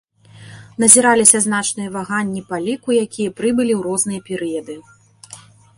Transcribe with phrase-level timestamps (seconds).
[0.83, 4.75] Назіраліся значныя ваганні па ліку якія прыбылі ў розныя перыяды.